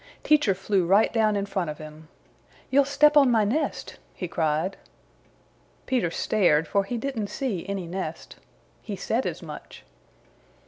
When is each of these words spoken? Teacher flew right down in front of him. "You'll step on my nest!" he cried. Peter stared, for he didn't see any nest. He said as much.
Teacher 0.23 0.55
flew 0.55 0.83
right 0.87 1.13
down 1.13 1.35
in 1.35 1.45
front 1.45 1.69
of 1.69 1.77
him. 1.77 2.07
"You'll 2.71 2.85
step 2.85 3.15
on 3.15 3.29
my 3.29 3.43
nest!" 3.43 3.99
he 4.15 4.27
cried. 4.27 4.75
Peter 5.85 6.09
stared, 6.09 6.67
for 6.67 6.85
he 6.85 6.97
didn't 6.97 7.27
see 7.27 7.69
any 7.69 7.85
nest. 7.85 8.37
He 8.81 8.95
said 8.95 9.27
as 9.27 9.43
much. 9.43 9.83